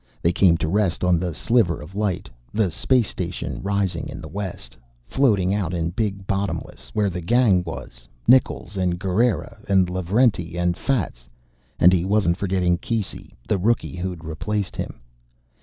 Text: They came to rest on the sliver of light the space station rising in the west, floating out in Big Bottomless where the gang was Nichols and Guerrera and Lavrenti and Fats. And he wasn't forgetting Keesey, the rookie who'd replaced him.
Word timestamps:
They 0.23 0.31
came 0.31 0.57
to 0.57 0.67
rest 0.67 1.03
on 1.03 1.19
the 1.19 1.31
sliver 1.31 1.79
of 1.79 1.93
light 1.93 2.27
the 2.51 2.71
space 2.71 3.07
station 3.07 3.61
rising 3.61 4.09
in 4.09 4.19
the 4.19 4.27
west, 4.27 4.75
floating 5.05 5.53
out 5.53 5.75
in 5.75 5.91
Big 5.91 6.25
Bottomless 6.25 6.89
where 6.95 7.11
the 7.11 7.21
gang 7.21 7.61
was 7.63 8.07
Nichols 8.27 8.77
and 8.77 8.97
Guerrera 8.99 9.59
and 9.69 9.87
Lavrenti 9.91 10.55
and 10.57 10.75
Fats. 10.75 11.29
And 11.77 11.93
he 11.93 12.03
wasn't 12.03 12.37
forgetting 12.37 12.79
Keesey, 12.79 13.35
the 13.47 13.59
rookie 13.59 13.95
who'd 13.97 14.23
replaced 14.25 14.75
him. 14.75 15.01